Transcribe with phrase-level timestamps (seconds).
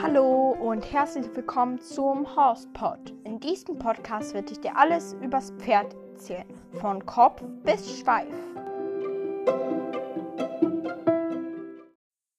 [0.00, 3.12] Hallo und herzlich willkommen zum Horsepod.
[3.24, 6.48] In diesem Podcast werde ich dir alles übers Pferd erzählen,
[6.80, 8.32] von Kopf bis Schweif.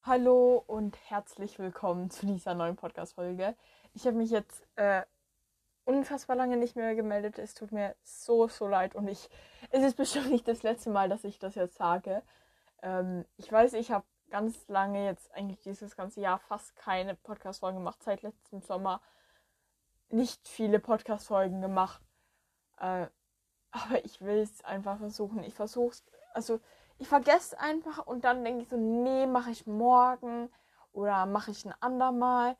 [0.01, 3.55] Hallo und herzlich willkommen zu dieser neuen Podcast-Folge.
[3.93, 5.03] Ich habe mich jetzt äh,
[5.87, 7.39] unfassbar lange nicht mehr gemeldet.
[7.39, 9.29] Es tut mir so, so leid und ich,
[9.69, 12.21] es ist bestimmt nicht das letzte Mal, dass ich das jetzt sage.
[12.81, 17.79] Ähm, ich weiß, ich habe ganz lange jetzt eigentlich dieses ganze Jahr fast keine Podcast-Folgen
[17.79, 18.03] gemacht.
[18.03, 19.01] Seit letztem Sommer
[20.09, 22.01] nicht viele Podcast-Folgen gemacht.
[22.79, 23.07] Äh,
[23.71, 25.43] aber ich will es einfach versuchen.
[25.43, 26.59] Ich versuche es, also
[26.97, 30.49] ich vergesse einfach und dann denke ich so, nee, mache ich morgen
[30.91, 32.57] oder mache ich ein andermal.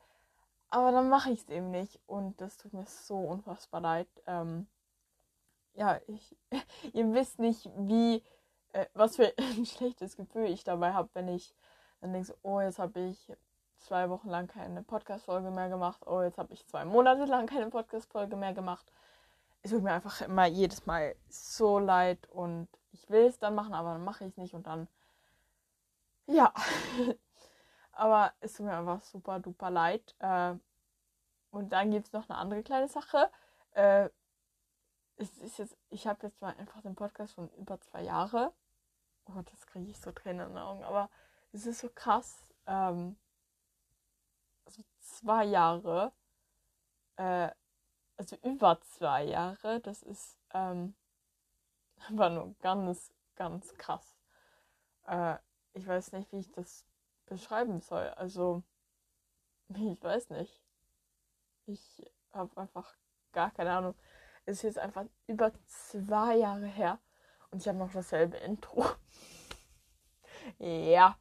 [0.70, 4.08] Aber dann mache ich es eben nicht und das tut mir so unfassbar leid.
[4.26, 4.66] Ähm,
[5.74, 6.36] ja, ich,
[6.92, 8.22] ihr wisst nicht, wie,
[8.72, 11.54] äh, was für ein schlechtes Gefühl ich dabei habe, wenn ich
[12.00, 13.32] dann denke, oh, jetzt habe ich
[13.78, 16.06] zwei Wochen lang keine Podcast-Folge mehr gemacht.
[16.06, 18.92] Oh, jetzt habe ich zwei Monate lang keine Podcast-Folge mehr gemacht.
[19.62, 23.74] Es tut mir einfach immer jedes Mal so leid und ich will es dann machen,
[23.74, 24.88] aber dann mache ich es nicht und dann,
[26.26, 26.52] ja.
[27.98, 30.14] Aber es tut mir einfach super duper leid.
[30.20, 30.54] Äh,
[31.50, 33.28] und dann gibt es noch eine andere kleine Sache.
[33.72, 34.08] Äh,
[35.16, 38.52] es ist jetzt, ich habe jetzt mal einfach den Podcast schon über zwei Jahre.
[39.26, 40.84] Oh, das kriege ich so Tränen in den Augen.
[40.84, 41.10] Aber
[41.52, 42.46] es ist so krass.
[42.66, 43.16] Ähm,
[44.64, 46.12] also zwei Jahre.
[47.16, 47.50] Äh,
[48.16, 49.80] also über zwei Jahre.
[49.80, 50.94] Das ist ähm,
[52.10, 54.14] war nur ganz, ganz krass.
[55.08, 55.36] Äh,
[55.72, 56.84] ich weiß nicht, wie ich das
[57.28, 58.08] beschreiben soll.
[58.10, 58.62] Also,
[59.68, 60.62] ich weiß nicht.
[61.66, 62.96] Ich habe einfach
[63.32, 63.94] gar keine Ahnung.
[64.44, 66.98] Es ist jetzt einfach über zwei Jahre her
[67.50, 68.84] und ich habe noch dasselbe Intro.
[70.58, 71.18] ja,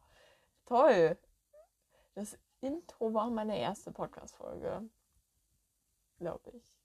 [0.66, 1.18] toll.
[2.16, 4.90] Das Intro war meine erste Podcast-Folge.
[6.18, 6.76] Glaube ich.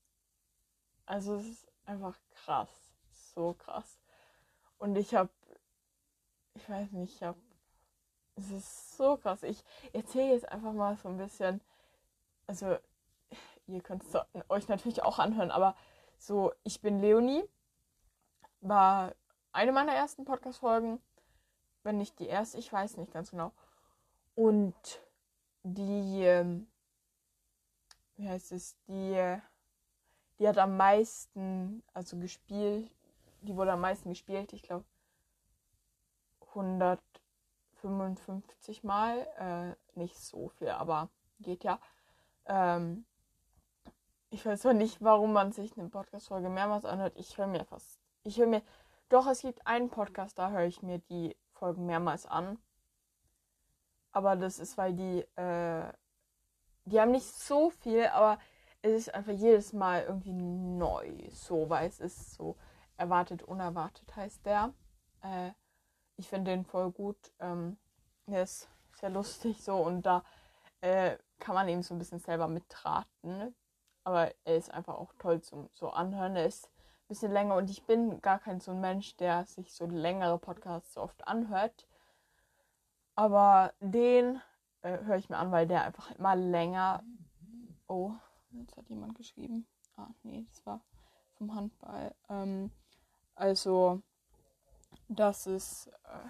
[1.06, 2.71] Also, es ist einfach krass.
[3.34, 3.99] So krass.
[4.78, 5.31] Und ich habe,
[6.55, 7.41] ich weiß nicht, ich habe
[8.37, 9.43] es ist so krass.
[9.43, 9.62] Ich
[9.93, 11.60] erzähle jetzt einfach mal so ein bisschen.
[12.47, 12.76] Also,
[13.66, 15.76] ihr könnt es euch natürlich auch anhören, aber
[16.19, 17.44] so, ich bin Leonie.
[18.60, 19.15] War
[19.53, 21.00] eine meiner ersten Podcast-Folgen.
[21.82, 23.53] Wenn nicht die erste, ich weiß nicht ganz genau.
[24.34, 24.75] Und
[25.64, 26.69] die, ähm,
[28.16, 29.38] wie heißt es, die,
[30.38, 32.91] die hat am meisten, also gespielt,
[33.43, 34.84] die wurde am meisten gespielt, ich glaube
[36.50, 37.00] 100
[37.82, 39.26] 55 Mal.
[39.38, 41.10] Äh, nicht so viel, aber
[41.41, 41.78] geht ja.
[42.47, 43.04] Ähm,
[44.31, 47.12] ich weiß zwar nicht, warum man sich eine Podcast-Folge mehrmals anhört.
[47.16, 48.00] Ich höre mir fast.
[48.25, 48.62] Ich höre mir.
[49.10, 52.59] Doch, es gibt einen Podcast, da höre ich mir die Folgen mehrmals an.
[54.12, 55.20] Aber das ist, weil die.
[55.37, 55.93] Äh,
[56.84, 58.41] die haben nicht so viel, aber
[58.81, 61.28] es ist einfach jedes Mal irgendwie neu.
[61.31, 62.56] So, weil es ist so
[62.97, 64.72] erwartet, unerwartet heißt der.
[65.20, 65.53] Äh,
[66.22, 67.33] ich finde den voll gut.
[67.41, 67.77] Ähm,
[68.28, 70.25] der ist sehr lustig so und da
[70.81, 73.55] äh, kann man eben so ein bisschen selber mitraten.
[74.05, 76.37] Aber er ist einfach auch toll zum so anhören.
[76.37, 79.72] Er ist ein bisschen länger und ich bin gar kein so ein Mensch, der sich
[79.75, 81.88] so längere Podcasts so oft anhört.
[83.16, 84.41] Aber den
[84.82, 87.03] äh, höre ich mir an, weil der einfach immer länger.
[87.88, 88.12] Oh,
[88.53, 89.66] jetzt hat jemand geschrieben.
[89.97, 90.84] Ah, nee, das war
[91.34, 92.15] vom Handball.
[92.28, 92.71] Ähm,
[93.34, 94.03] also
[95.19, 95.89] das ist.
[96.05, 96.28] Äh,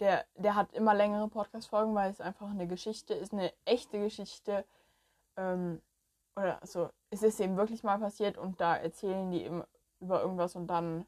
[0.00, 4.64] der, der hat immer längere Podcast-Folgen, weil es einfach eine Geschichte ist, eine echte Geschichte.
[5.36, 5.82] Ähm,
[6.36, 9.62] oder also es ist eben wirklich mal passiert und da erzählen die eben
[10.00, 11.04] über irgendwas und dann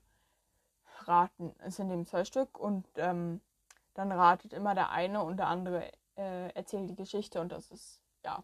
[1.05, 1.55] raten.
[1.59, 3.41] Es sind eben zwei Stück und ähm,
[3.95, 8.01] dann ratet immer der eine und der andere äh, erzählt die Geschichte und das ist,
[8.25, 8.43] ja,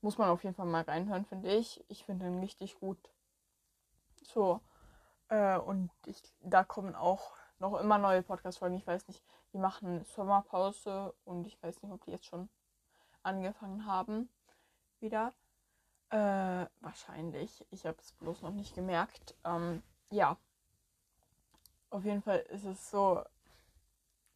[0.00, 1.84] muss man auf jeden Fall mal reinhören, finde ich.
[1.88, 2.98] Ich finde den richtig gut.
[4.22, 4.60] So,
[5.28, 8.76] äh, und ich, da kommen auch noch immer neue Podcast-Folgen.
[8.76, 9.22] Ich weiß nicht,
[9.52, 12.48] die machen Sommerpause und ich weiß nicht, ob die jetzt schon
[13.22, 14.28] angefangen haben.
[15.00, 15.32] Wieder.
[16.10, 17.66] Äh, wahrscheinlich.
[17.70, 19.34] Ich habe es bloß noch nicht gemerkt.
[19.44, 20.36] Ähm, ja.
[21.90, 23.22] Auf jeden Fall ist es so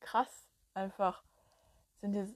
[0.01, 0.49] krass.
[0.75, 1.23] Einfach
[2.01, 2.35] sind jetzt.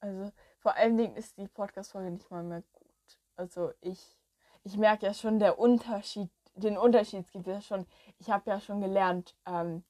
[0.00, 3.18] Also, vor allen Dingen ist die Podcast-Folge nicht mal mehr gut.
[3.36, 4.18] Also, ich.
[4.66, 7.86] Ich merke ja schon der Unterschied den Unterschied gibt es ja schon.
[8.18, 9.84] Ich habe ja schon gelernt, ähm,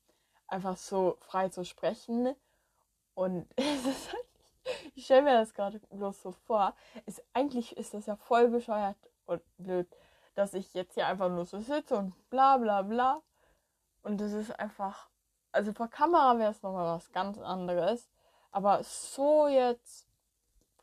[0.46, 2.34] einfach so frei zu sprechen.
[3.14, 4.26] Und ist halt,
[4.94, 6.74] ich stelle mir das gerade bloß so vor.
[7.06, 8.96] Es, eigentlich ist das ja voll bescheuert
[9.26, 9.88] und blöd,
[10.34, 13.22] dass ich jetzt hier einfach nur so sitze und bla bla bla.
[14.02, 15.08] Und das ist einfach,
[15.52, 18.08] also vor Kamera wäre es nochmal was ganz anderes.
[18.50, 20.06] Aber so jetzt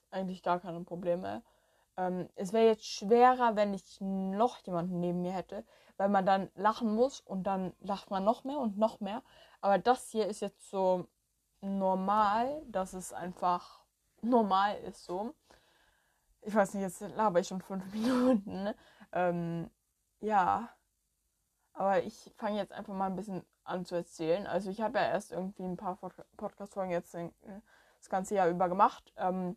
[0.09, 1.41] eigentlich gar keine Probleme.
[1.97, 5.65] Ähm, es wäre jetzt schwerer, wenn ich noch jemanden neben mir hätte,
[5.97, 9.23] weil man dann lachen muss und dann lacht man noch mehr und noch mehr.
[9.61, 11.07] Aber das hier ist jetzt so
[11.61, 13.81] normal, dass es einfach
[14.21, 15.35] normal ist so.
[16.41, 18.63] Ich weiß nicht, jetzt laber ich schon fünf Minuten.
[18.63, 18.75] Ne?
[19.11, 19.69] Ähm,
[20.19, 20.69] ja.
[21.73, 24.47] Aber ich fange jetzt einfach mal ein bisschen an zu erzählen.
[24.47, 25.97] Also ich habe ja erst irgendwie ein paar
[26.37, 29.13] Podcast-Folgen jetzt das ganze Jahr über gemacht.
[29.17, 29.55] Ähm,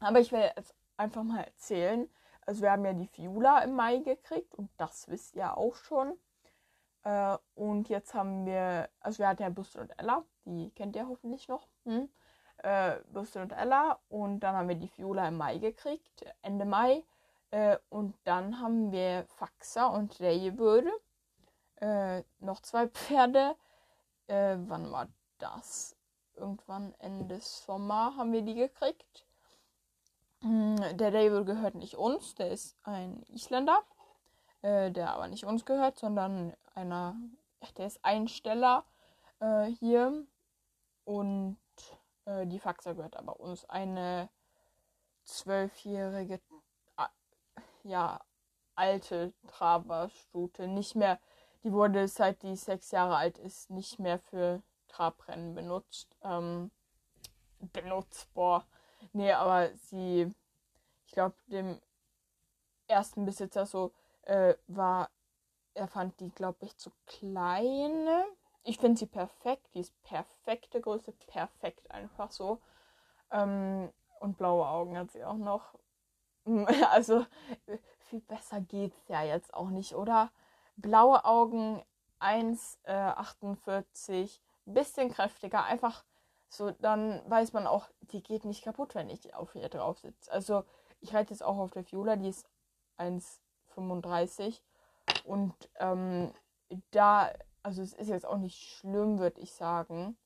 [0.00, 2.08] aber ich will jetzt einfach mal erzählen.
[2.46, 6.18] Also wir haben ja die Fiula im Mai gekriegt und das wisst ihr auch schon.
[7.04, 11.08] Äh, und jetzt haben wir, also wir hatten ja Buster und Ella, die kennt ihr
[11.08, 11.68] hoffentlich noch.
[11.84, 12.08] Hm?
[12.58, 17.04] Äh, Buster und Ella und dann haben wir die Fiula im Mai gekriegt, Ende Mai.
[17.50, 20.90] Äh, und dann haben wir Faxa und Rejeböde.
[21.76, 23.56] Äh, noch zwei Pferde.
[24.26, 25.08] Äh, wann war
[25.38, 25.96] das?
[26.34, 29.27] Irgendwann Ende Sommer haben wir die gekriegt.
[30.40, 33.82] Hm, der Label gehört nicht uns, der ist ein Isländer,
[34.62, 37.16] äh, der aber nicht uns gehört, sondern einer,
[37.76, 38.84] der ist Einsteller
[39.40, 40.24] äh, hier
[41.04, 41.58] und
[42.26, 43.64] äh, die Faxa gehört aber uns.
[43.64, 44.28] Eine
[45.24, 46.40] zwölfjährige,
[47.82, 48.20] ja,
[48.76, 51.18] alte Traberstute, nicht mehr,
[51.64, 56.16] die wurde seit die sechs Jahre alt ist, nicht mehr für Trabrennen benutzt.
[56.22, 56.70] Ähm,
[57.58, 58.64] benutzt, boah
[59.12, 60.32] Nee, aber sie,
[61.06, 61.80] ich glaube, dem
[62.86, 65.10] ersten Besitzer so äh, war,
[65.74, 68.08] er fand die, glaube ich, zu klein.
[68.64, 72.60] Ich finde sie perfekt, die ist perfekte Größe, perfekt einfach so.
[73.32, 75.74] Ähm, und blaue Augen hat sie auch noch.
[76.92, 77.26] Also
[78.00, 80.30] viel besser geht's ja jetzt auch nicht, oder?
[80.76, 81.82] Blaue Augen
[82.20, 86.04] 1,48, äh, bisschen kräftiger, einfach
[86.48, 90.30] so, dann weiß man auch, die geht nicht kaputt, wenn ich auf ihr drauf sitze.
[90.32, 90.64] Also,
[91.00, 92.46] ich reite jetzt auch auf der Viola, die ist
[92.98, 94.60] 1,35.
[95.24, 96.32] Und ähm,
[96.90, 100.16] da, also es ist jetzt auch nicht schlimm, würde ich sagen.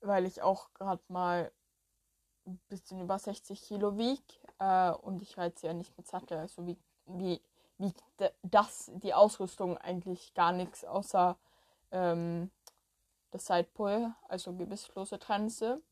[0.00, 1.52] Weil ich auch gerade mal
[2.46, 4.22] ein bisschen über 60 Kilo wiege.
[4.58, 6.38] Äh, und ich reite ja nicht mit Sattel.
[6.38, 7.40] Also wie, wie,
[7.80, 8.02] wiegt
[8.42, 11.36] das, die Ausrüstung eigentlich gar nichts, außer
[11.92, 12.50] ähm,
[13.30, 15.82] das Sidepole, also gebisslose Trense.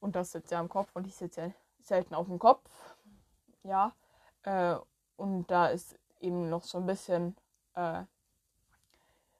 [0.00, 1.50] Und das sitzt ja am Kopf und ich sitze ja
[1.80, 2.70] selten auf dem Kopf.
[3.62, 3.92] Ja.
[4.42, 4.76] Äh,
[5.16, 7.36] und da ist eben noch so ein bisschen
[7.74, 8.04] äh,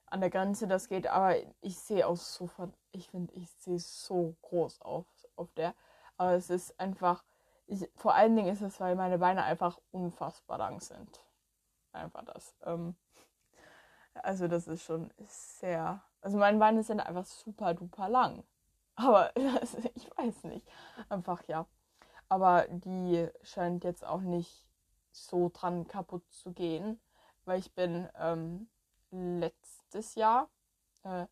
[0.09, 2.49] an der Grenze, das geht, aber ich sehe auch so,
[2.91, 5.05] ich finde, ich sehe so groß auf,
[5.35, 5.73] auf der.
[6.17, 7.23] Aber es ist einfach,
[7.67, 11.19] ich, vor allen Dingen ist es, weil meine Beine einfach unfassbar lang sind.
[11.91, 12.55] Einfach das.
[12.63, 12.95] Ähm,
[14.13, 18.43] also das ist schon sehr also meine Beine sind einfach super duper lang.
[18.95, 19.31] Aber
[19.95, 20.67] ich weiß nicht.
[21.09, 21.65] Einfach ja.
[22.29, 24.65] Aber die scheint jetzt auch nicht
[25.11, 26.99] so dran kaputt zu gehen.
[27.45, 28.67] Weil ich bin ähm,
[29.11, 30.49] letztes Jahr,
[31.03, 31.27] äh,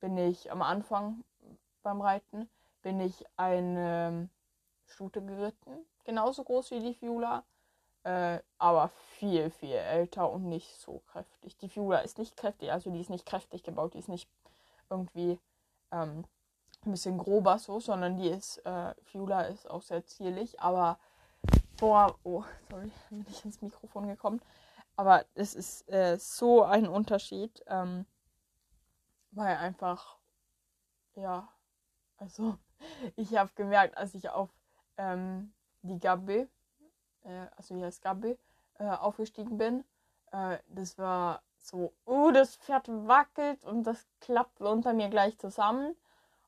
[0.00, 1.24] bin ich am Anfang
[1.82, 2.48] beim Reiten,
[2.82, 4.28] bin ich eine
[4.86, 5.84] Stute geritten.
[6.04, 7.44] Genauso groß wie die Fiula.
[8.06, 11.56] Äh, aber viel, viel älter und nicht so kräftig.
[11.56, 14.30] Die Fiula ist nicht kräftig, also die ist nicht kräftig gebaut, die ist nicht
[14.88, 15.40] irgendwie
[15.90, 16.24] ähm,
[16.84, 21.00] ein bisschen grober so, sondern die ist, äh, Fiula ist auch sehr zierlich, aber
[21.80, 24.40] boah, oh, sorry, bin ich ins Mikrofon gekommen.
[24.94, 28.06] Aber es ist äh, so ein Unterschied, ähm,
[29.32, 30.16] weil einfach,
[31.16, 31.48] ja,
[32.18, 32.56] also
[33.16, 34.50] ich habe gemerkt, als ich auf
[34.96, 36.48] ähm, die Gabi,
[37.26, 38.38] äh, also hier ist Gabi,
[38.78, 39.84] äh, aufgestiegen bin,
[40.32, 45.96] äh, das war so, uh, das Pferd wackelt und das klappt unter mir gleich zusammen.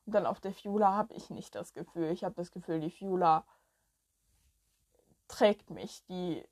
[0.05, 2.09] Und dann auf der Fiula habe ich nicht das Gefühl.
[2.11, 3.45] Ich habe das Gefühl, die Fiula
[5.27, 6.43] trägt mich, die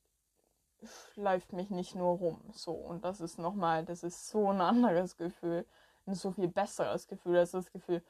[1.13, 2.41] schleift mich nicht nur rum.
[2.53, 5.65] So, und das ist nochmal, das ist so ein anderes Gefühl.
[6.05, 7.35] Ein so viel besseres Gefühl.
[7.35, 8.03] Das ist das Gefühl,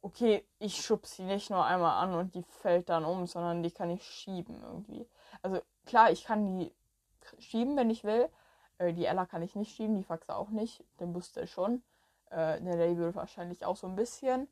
[0.00, 3.70] okay, ich schub sie nicht nur einmal an und die fällt dann um, sondern die
[3.70, 5.06] kann ich schieben irgendwie.
[5.44, 6.72] Also klar, ich kann die
[7.38, 8.30] schieben, wenn ich will,
[8.78, 10.82] äh, die Ella kann ich nicht schieben, die Faxe auch nicht.
[11.00, 11.82] Den ich schon.
[12.30, 14.48] Äh, der Label wahrscheinlich auch so ein bisschen.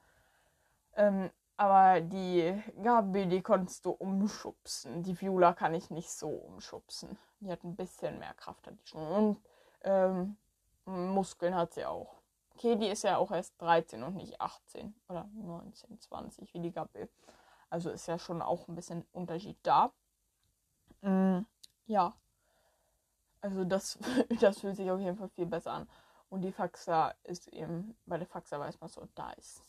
[0.95, 5.03] Ähm, aber die Gabi, die konntest du umschubsen.
[5.03, 7.19] Die Viola kann ich nicht so umschubsen.
[7.41, 9.07] Die hat ein bisschen mehr Kraft, hat die schon.
[9.07, 9.43] Und
[9.85, 10.37] ähm,
[10.85, 12.21] Muskeln hat sie auch.
[12.55, 16.73] Okay, die ist ja auch erst 13 und nicht 18 oder 19, 20 wie die
[16.73, 17.09] Gabi.
[17.71, 19.91] Also ist ja schon auch ein bisschen Unterschied da.
[21.03, 21.47] Mm,
[21.87, 22.15] ja.
[23.41, 23.99] Also das,
[24.41, 25.89] das fühlt sich auf jeden Fall viel besser an.
[26.29, 29.63] Und die Faxa ist eben, bei der Faxa weiß man so, da ist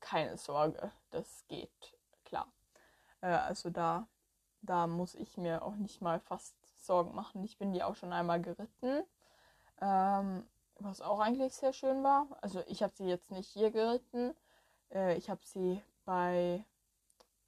[0.00, 2.52] keine Sorge, das geht klar.
[3.20, 4.06] Äh, also da,
[4.62, 7.44] da muss ich mir auch nicht mal fast Sorgen machen.
[7.44, 9.04] Ich bin die auch schon einmal geritten,
[9.80, 10.46] ähm,
[10.78, 12.26] was auch eigentlich sehr schön war.
[12.42, 14.34] Also ich habe sie jetzt nicht hier geritten,
[14.92, 16.64] äh, ich habe sie bei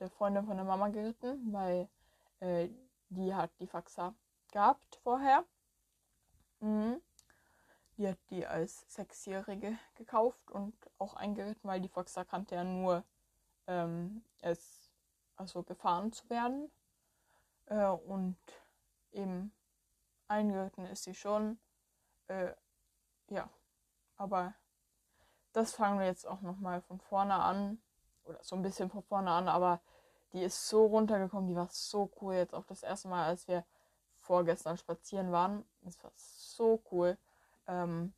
[0.00, 1.88] der Freundin von der Mama geritten, weil
[2.40, 2.68] äh,
[3.08, 4.14] die hat die Faxa
[4.52, 5.44] gehabt vorher.
[6.60, 7.00] Mhm.
[7.96, 13.04] Die hat die als Sechsjährige gekauft und auch eingeritten, weil die Faxa kannte ja nur
[13.66, 14.90] ähm, es,
[15.36, 16.70] also gefahren zu werden.
[17.66, 18.36] Äh, und
[19.12, 19.52] eben
[20.28, 21.58] eingeritten ist sie schon.
[22.28, 22.52] Äh,
[23.28, 23.48] ja,
[24.16, 24.54] aber
[25.52, 27.80] das fangen wir jetzt auch nochmal von vorne an.
[28.24, 29.80] Oder so ein bisschen von vorne an, aber
[30.36, 32.34] die ist so runtergekommen, die war so cool.
[32.34, 33.64] Jetzt auch das erste Mal, als wir
[34.20, 35.64] vorgestern spazieren waren.
[35.82, 37.16] Das war so cool.
[37.66, 38.12] Ähm,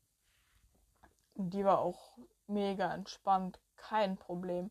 [1.35, 4.71] die war auch mega entspannt, kein Problem.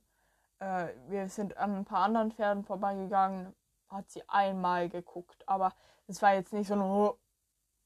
[0.59, 3.55] Äh, wir sind an ein paar anderen Pferden vorbeigegangen,
[3.89, 5.73] hat sie einmal geguckt, aber
[6.07, 7.13] es war jetzt nicht so ein,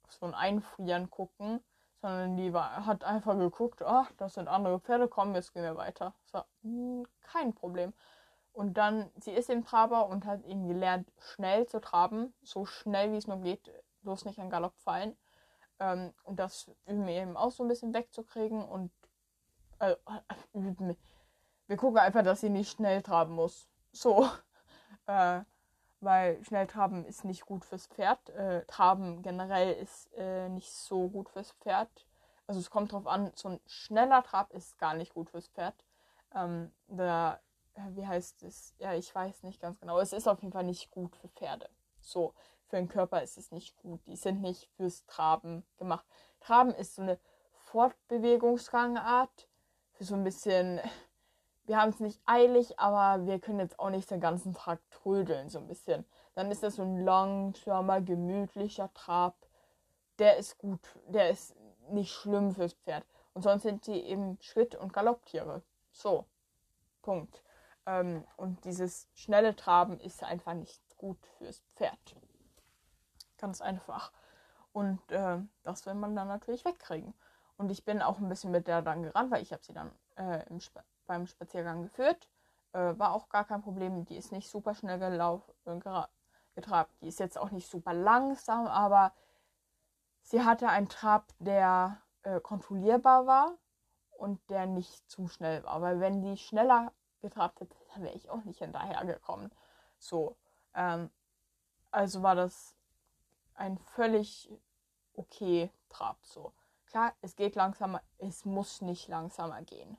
[0.09, 1.63] so ein Einfrieren gucken,
[2.01, 5.77] sondern die war, hat einfach geguckt, ach, das sind andere Pferde, komm, jetzt gehen wir
[5.77, 6.15] weiter.
[6.25, 7.93] So, hm, kein Problem.
[8.53, 13.11] Und dann, sie ist im Traber und hat eben gelernt, schnell zu traben, so schnell
[13.13, 15.15] wie es nur geht, bloß nicht an Galopp fallen.
[15.79, 18.91] Ähm, und das üben wir eben auch so ein bisschen wegzukriegen und
[19.79, 19.95] äh,
[21.67, 23.67] wir gucken einfach, dass sie nicht schnell traben muss.
[23.91, 24.29] So.
[25.07, 25.41] Äh,
[26.01, 28.29] weil schnell traben ist nicht gut fürs Pferd.
[28.29, 31.89] Äh, traben generell ist äh, nicht so gut fürs Pferd.
[32.45, 35.73] Also es kommt drauf an, so ein schneller Trab ist gar nicht gut fürs Pferd.
[36.35, 37.39] Ähm, da
[37.91, 38.75] wie heißt es?
[38.79, 39.99] Ja, ich weiß nicht ganz genau.
[39.99, 41.69] Es ist auf jeden Fall nicht gut für Pferde.
[42.01, 42.33] So,
[42.67, 44.05] für den Körper ist es nicht gut.
[44.07, 46.05] Die sind nicht fürs Traben gemacht.
[46.39, 47.19] Traben ist so eine
[47.51, 49.47] Fortbewegungsgangart.
[49.93, 50.79] Für so ein bisschen.
[51.65, 55.49] Wir haben es nicht eilig, aber wir können jetzt auch nicht den ganzen Tag trödeln,
[55.49, 56.05] so ein bisschen.
[56.33, 59.35] Dann ist das so ein langsamer, gemütlicher Trab.
[60.17, 60.79] Der ist gut.
[61.07, 61.55] Der ist
[61.89, 63.05] nicht schlimm fürs Pferd.
[63.33, 65.61] Und sonst sind sie eben Schritt- und Galopptiere.
[65.91, 66.25] So.
[67.01, 67.41] Punkt.
[67.85, 72.15] Ähm, und dieses schnelle Traben ist einfach nicht gut fürs Pferd.
[73.37, 74.11] Ganz einfach.
[74.71, 77.13] Und äh, das will man dann natürlich wegkriegen.
[77.57, 79.91] Und ich bin auch ein bisschen mit der dann gerannt, weil ich habe sie dann
[80.15, 82.29] äh, Sp beim Spaziergang geführt.
[82.73, 84.05] Äh, war auch gar kein Problem.
[84.05, 86.05] Die ist nicht super schnell gelaufen, äh,
[86.55, 86.91] getrabt.
[87.01, 89.13] Die ist jetzt auch nicht super langsam, aber
[90.21, 93.57] sie hatte einen Trab, der äh, kontrollierbar war
[94.11, 95.81] und der nicht zu schnell war.
[95.81, 99.51] Weil wenn die schneller getrabt hätte, dann wäre ich auch nicht hinterhergekommen.
[99.97, 100.35] So.
[100.73, 101.09] Ähm,
[101.91, 102.75] also war das
[103.55, 104.49] ein völlig
[105.13, 106.17] okay Trab.
[106.25, 106.53] So.
[106.85, 109.97] Klar, es geht langsamer, es muss nicht langsamer gehen.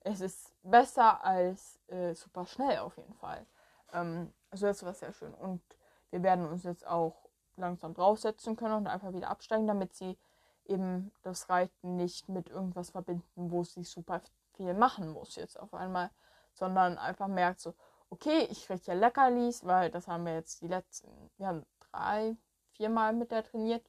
[0.00, 3.46] Es ist besser als äh, super schnell auf jeden Fall.
[3.92, 5.34] Ähm, also das war sehr schön.
[5.34, 5.62] Und
[6.10, 10.18] wir werden uns jetzt auch langsam draufsetzen können und einfach wieder absteigen, damit sie
[10.66, 14.20] eben das Reiten nicht mit irgendwas verbinden, wo sie super
[14.54, 16.10] viel machen muss jetzt auf einmal
[16.56, 17.74] sondern einfach merkt so,
[18.10, 22.36] okay, ich kriege ja Leckerlis, weil das haben wir jetzt die letzten, wir haben drei,
[22.72, 23.86] viermal mit der trainiert.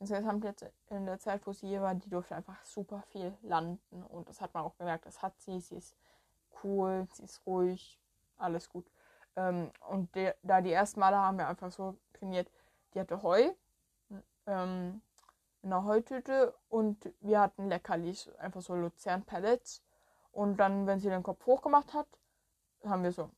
[0.00, 4.02] Insgesamt jetzt in der Zeit, wo sie hier war, die durfte einfach super viel landen
[4.02, 5.96] und das hat man auch gemerkt, das hat sie, sie ist
[6.62, 7.98] cool, sie ist ruhig,
[8.36, 8.90] alles gut.
[9.36, 12.50] Ähm, und de, da die ersten Male haben wir einfach so trainiert,
[12.92, 13.50] die hatte Heu
[14.46, 15.00] ähm,
[15.62, 19.82] in einer Heutüte und wir hatten Leckerlis, einfach so Luzern-Pellets
[20.34, 22.08] und dann, wenn sie den Kopf hochgemacht hat,
[22.84, 23.30] haben wir so,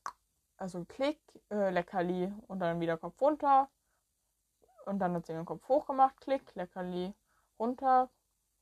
[0.57, 3.69] also Klick, äh, Leckerli und dann wieder Kopf runter.
[4.87, 7.13] Und dann hat sie den Kopf hochgemacht, Klick, Leckerli,
[7.59, 8.09] runter,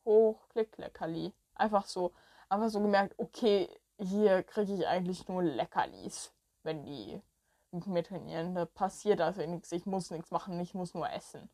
[0.05, 1.33] hoch, Klick, Leckerli.
[1.55, 2.13] Einfach so,
[2.49, 6.33] einfach so gemerkt, okay, hier kriege ich eigentlich nur Leckerlis,
[6.65, 7.23] wenn die
[7.71, 8.57] mit mir trainieren.
[8.57, 11.49] Da passiert also nichts, ich muss nichts machen, ich muss nur essen.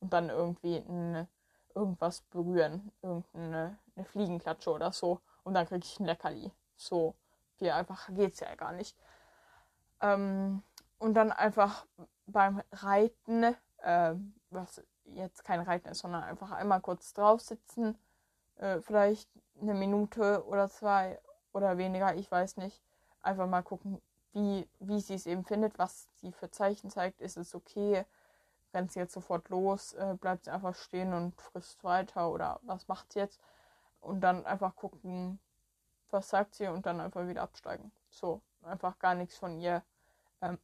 [0.00, 1.28] Und dann irgendwie eine,
[1.74, 6.52] irgendwas berühren, irgendeine eine Fliegenklatsche oder so und dann kriege ich ein Leckerli.
[6.76, 7.14] So
[7.56, 8.96] viel einfach geht's ja gar nicht.
[10.00, 10.62] Ähm,
[10.98, 11.86] und dann einfach
[12.26, 14.14] beim Reiten, äh,
[14.50, 17.96] was jetzt kein Reiten ist, sondern einfach einmal kurz drauf sitzen,
[18.56, 19.28] äh, vielleicht
[19.60, 21.20] eine Minute oder zwei
[21.52, 22.82] oder weniger, ich weiß nicht.
[23.22, 24.00] Einfach mal gucken,
[24.32, 27.20] wie, wie sie es eben findet, was sie für Zeichen zeigt.
[27.20, 28.04] Ist es okay?
[28.72, 29.92] Rennt sie jetzt sofort los?
[29.94, 32.30] Äh, bleibt sie einfach stehen und frisst weiter?
[32.30, 33.40] Oder was macht sie jetzt?
[34.04, 35.38] Und dann einfach gucken,
[36.10, 37.92] was sagt sie und dann einfach wieder absteigen.
[38.08, 39.82] So, einfach gar nichts von ihr
[40.40, 40.58] ähm,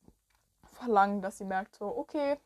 [0.72, 2.38] verlangen, dass sie merkt, so, okay,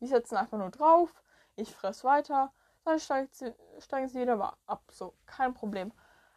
[0.00, 1.22] die setzen einfach nur drauf,
[1.56, 2.52] ich fress weiter,
[2.84, 4.82] dann steigt sie, steigen sie wieder ab.
[4.90, 5.92] So, kein Problem.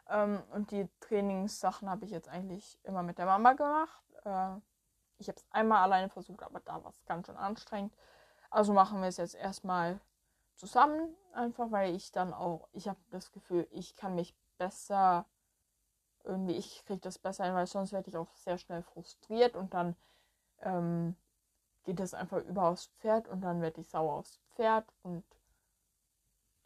[0.09, 4.03] Ähm, und die Trainingssachen habe ich jetzt eigentlich immer mit der Mama gemacht.
[4.23, 4.57] Äh,
[5.17, 7.93] ich habe es einmal alleine versucht, aber da war es ganz schön anstrengend.
[8.49, 9.99] Also machen wir es jetzt erstmal
[10.55, 15.25] zusammen, einfach weil ich dann auch, ich habe das Gefühl, ich kann mich besser,
[16.23, 19.73] irgendwie, ich kriege das besser hin, weil sonst werde ich auch sehr schnell frustriert und
[19.73, 19.95] dann
[20.61, 21.15] ähm,
[21.83, 25.23] geht das einfach über aufs Pferd und dann werde ich sauer aufs Pferd und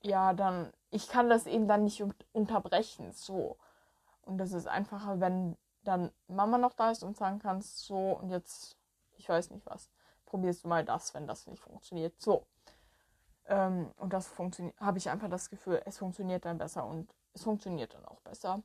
[0.02, 3.58] ja, dann, ich kann das eben dann nicht unterbrechen, so.
[4.22, 8.30] Und das ist einfacher, wenn dann Mama noch da ist und sagen kannst, so und
[8.30, 8.78] jetzt,
[9.18, 9.90] ich weiß nicht was,
[10.26, 12.20] probierst du mal das, wenn das nicht funktioniert.
[12.22, 12.46] So.
[13.50, 17.44] Ähm, und das funktioniert, habe ich einfach das Gefühl, es funktioniert dann besser und es
[17.44, 18.62] funktioniert dann auch besser.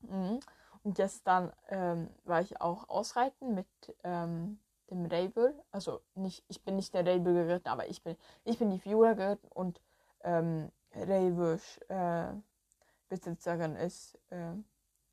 [0.00, 0.40] Mhm.
[0.82, 3.66] Und gestern ähm, war ich auch ausreiten mit
[4.02, 4.58] ähm,
[4.90, 5.54] dem Rabel.
[5.70, 9.14] Also nicht, ich bin nicht der Rabel geritten, aber ich bin, ich bin die Viola
[9.14, 9.80] geritten und
[10.24, 12.32] ähm, Rabels äh,
[13.08, 14.52] Besitzerin ist, äh,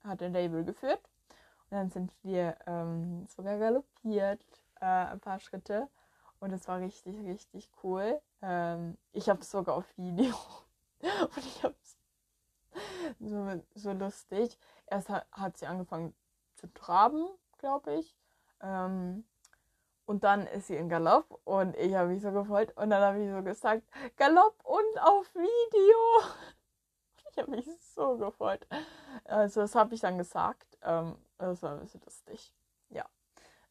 [0.03, 1.01] hat den Rabel geführt.
[1.69, 4.43] Und dann sind wir ähm, sogar galoppiert,
[4.81, 5.87] äh, ein paar Schritte.
[6.41, 8.19] Und es war richtig, richtig cool.
[8.41, 10.35] Ähm, ich habe es sogar auf Video.
[11.01, 11.97] Und ich habe es
[13.19, 14.57] so, so lustig.
[14.87, 16.15] Erst hat, hat sie angefangen
[16.55, 17.27] zu traben,
[17.59, 18.15] glaube ich.
[18.59, 19.23] Ähm,
[20.05, 22.75] und dann ist sie in Galopp und ich habe mich so gefreut.
[22.75, 23.83] Und dann habe ich so gesagt,
[24.17, 26.31] Galopp und auf Video.
[27.33, 28.67] Ich habe mich so gefreut.
[29.23, 30.77] Also das habe ich dann gesagt.
[30.81, 32.53] Ähm, das war ein bisschen lustig.
[32.89, 33.05] Ja.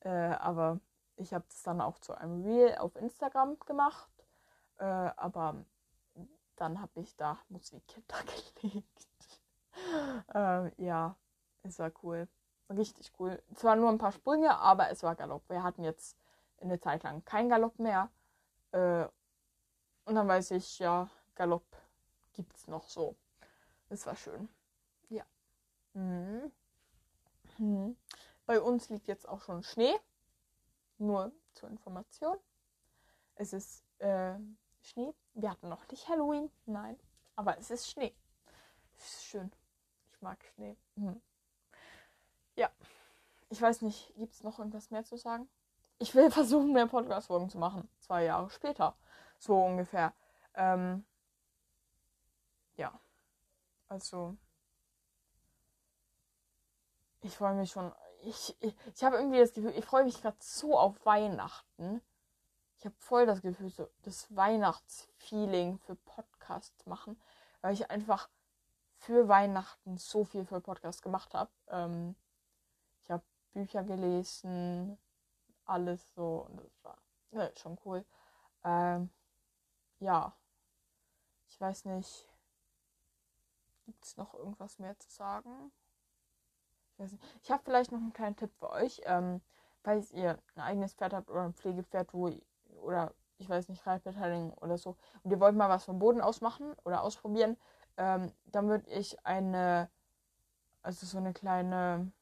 [0.01, 0.81] Äh, aber
[1.21, 4.11] ich habe es dann auch zu einem Reel auf Instagram gemacht.
[4.79, 5.65] Äh, aber
[6.57, 9.09] dann habe ich da Musik hintergelegt.
[10.35, 11.17] äh, ja,
[11.63, 12.29] es war cool.
[12.71, 13.43] Richtig cool.
[13.55, 15.49] Zwar nur ein paar Sprünge, aber es war Galopp.
[15.49, 16.17] Wir hatten jetzt
[16.61, 18.11] eine Zeit lang kein Galopp mehr.
[18.73, 19.07] Äh,
[20.05, 21.67] und dann weiß ich, ja, Galopp
[22.33, 23.17] gibt es noch so.
[23.89, 24.49] Es war schön.
[25.09, 25.25] Ja.
[25.95, 26.51] Mhm.
[27.59, 27.97] Mhm.
[28.47, 29.95] Bei uns liegt jetzt auch schon Schnee.
[31.01, 32.37] Nur zur Information.
[33.35, 34.35] Es ist äh,
[34.83, 35.15] Schnee.
[35.33, 36.51] Wir hatten noch nicht Halloween.
[36.67, 37.01] Nein.
[37.37, 38.15] Aber es ist Schnee.
[38.99, 39.51] Es ist schön.
[40.13, 40.77] Ich mag Schnee.
[40.97, 41.23] Mhm.
[42.55, 42.71] Ja.
[43.49, 45.49] Ich weiß nicht, gibt es noch irgendwas mehr zu sagen?
[45.99, 47.89] Ich will versuchen, mehr Podcast-Folgen zu machen.
[48.01, 48.95] Zwei Jahre später.
[49.39, 50.13] So ungefähr.
[50.55, 51.07] Ähm,
[52.77, 53.01] ja.
[53.89, 54.37] Also
[57.23, 57.91] ich freue mich schon.
[58.23, 62.03] Ich, ich, habe irgendwie das Gefühl, ich freue mich gerade so auf Weihnachten.
[62.79, 67.21] Ich habe voll das Gefühl, so das Weihnachtsfeeling für Podcasts machen,
[67.61, 68.29] weil ich einfach
[68.99, 71.51] für Weihnachten so viel für Podcasts gemacht habe.
[71.69, 72.15] Ähm,
[73.03, 74.99] ich habe Bücher gelesen,
[75.65, 76.99] alles so und das war
[77.33, 78.05] ja, schon cool.
[78.65, 79.11] Ähm,
[80.01, 80.35] ja,
[81.49, 82.29] ich weiß nicht,
[83.87, 85.73] gibt es noch irgendwas mehr zu sagen?
[87.43, 89.01] Ich habe vielleicht noch einen kleinen Tipp für euch.
[89.05, 89.41] Ähm,
[89.83, 92.31] falls ihr ein eigenes Pferd habt oder ein Pflegepferd, wo
[92.83, 96.41] oder ich weiß nicht, Reitbeteiligung oder so, und ihr wollt mal was vom Boden aus
[96.43, 97.57] machen oder ausprobieren,
[97.97, 99.91] ähm, dann würde ich eine,
[100.83, 102.13] also so eine kleine,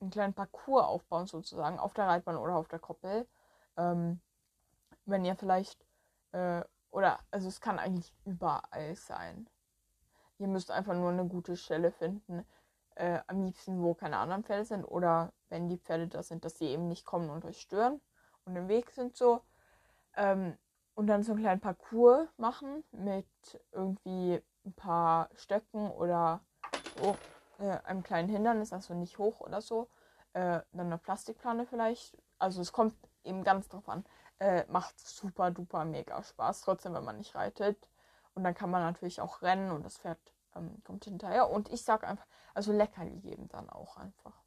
[0.00, 3.26] einen kleinen Parcours aufbauen sozusagen, auf der Reitbahn oder auf der Koppel.
[3.76, 4.20] Ähm,
[5.06, 5.86] wenn ihr vielleicht,
[6.32, 9.48] äh, oder, also es kann eigentlich überall sein.
[10.38, 12.46] Ihr müsst einfach nur eine gute Stelle finden,
[13.00, 16.58] äh, am liebsten, wo keine anderen Pferde sind oder wenn die Pferde da sind, dass
[16.58, 18.00] sie eben nicht kommen und euch stören
[18.44, 19.40] und im Weg sind so.
[20.16, 20.56] Ähm,
[20.94, 23.26] und dann so einen kleinen Parcours machen mit
[23.72, 26.40] irgendwie ein paar Stöcken oder
[27.00, 27.16] so,
[27.58, 29.88] äh, einem kleinen Hindernis, also nicht hoch oder so.
[30.34, 32.18] Äh, dann eine Plastikplane vielleicht.
[32.38, 34.04] Also es kommt eben ganz drauf an.
[34.40, 37.88] Äh, macht super duper mega Spaß, trotzdem, wenn man nicht reitet.
[38.34, 40.18] Und dann kann man natürlich auch rennen und das Pferd
[40.54, 41.50] ähm, kommt hinterher.
[41.50, 44.42] Und ich sage einfach, also Leckerli geben dann auch einfach.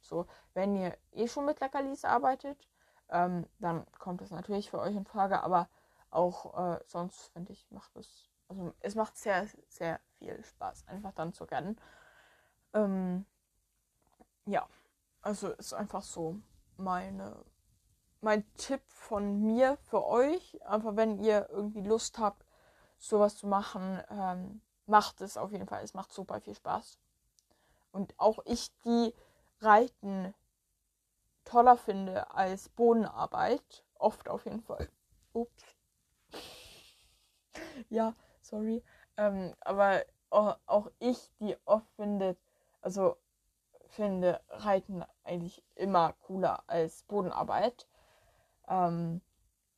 [0.00, 2.68] So, wenn ihr eh schon mit Leckerlis arbeitet,
[3.08, 5.68] ähm, dann kommt das natürlich für euch in Frage, aber
[6.10, 11.12] auch äh, sonst finde ich, macht es, also es macht sehr, sehr viel Spaß, einfach
[11.12, 11.76] dann zu rennen.
[12.72, 13.26] Ähm,
[14.46, 14.66] ja,
[15.22, 16.40] also ist einfach so
[16.76, 17.44] meine,
[18.20, 20.60] mein Tipp von mir für euch.
[20.64, 22.46] Einfach wenn ihr irgendwie Lust habt,
[22.98, 25.82] sowas zu machen, ähm, macht es auf jeden Fall.
[25.82, 26.98] Es macht super viel Spaß.
[27.92, 29.14] Und auch ich, die
[29.60, 30.34] Reiten
[31.44, 34.88] toller finde als Bodenarbeit, oft auf jeden Fall.
[35.32, 35.64] Ups.
[37.88, 38.82] ja, sorry.
[39.16, 42.38] Ähm, aber auch ich, die oft findet,
[42.82, 43.16] also
[43.88, 47.86] finde Reiten eigentlich immer cooler als Bodenarbeit.
[48.68, 49.22] Ähm,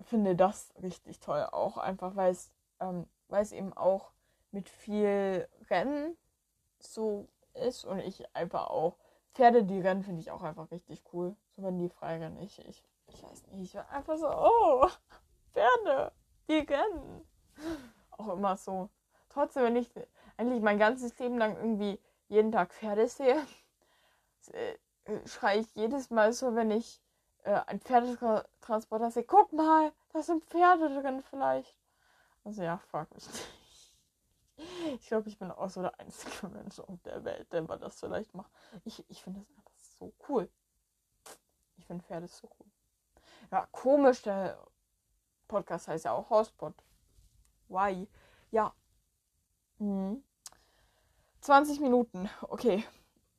[0.00, 4.12] finde das richtig toll auch, einfach weil es ähm, weil es eben auch
[4.50, 6.16] mit viel Rennen
[6.78, 8.96] so ist und ich einfach auch
[9.34, 11.36] Pferde, die rennen, finde ich auch einfach richtig cool.
[11.56, 12.40] So wenn die frei rennen.
[12.42, 14.88] Ich, ich, ich weiß nicht, ich war einfach so, oh,
[15.52, 16.12] Pferde,
[16.48, 17.24] die rennen.
[18.10, 18.88] Auch immer so.
[19.28, 19.88] Trotzdem, wenn ich
[20.36, 23.46] eigentlich mein ganzes Leben lang irgendwie jeden Tag Pferde sehe,
[24.52, 24.76] äh,
[25.26, 27.00] schreie ich jedes Mal so, wenn ich
[27.44, 31.76] äh, ein Pferdetransporter sehe, guck mal, da sind Pferde drin vielleicht.
[32.44, 33.57] Also ja, frag mich nicht.
[34.94, 38.34] Ich glaube, ich bin auch so der einzige Mensch auf der Welt, der das vielleicht
[38.34, 38.50] macht.
[38.84, 40.50] Ich, ich finde das einfach so cool.
[41.76, 42.66] Ich finde Pferde so cool.
[43.50, 44.58] Ja, komisch, der
[45.46, 46.74] Podcast heißt ja auch Housepod.
[47.68, 48.08] Why?
[48.50, 48.74] Ja.
[49.78, 50.22] Hm.
[51.40, 52.28] 20 Minuten.
[52.42, 52.84] Okay.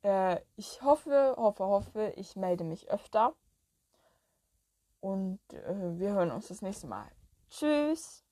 [0.02, 3.34] Äh, ich hoffe, hoffe, hoffe, ich melde mich öfter.
[5.00, 7.10] Und äh, wir hören uns das nächste Mal.
[7.50, 8.24] Tschüss.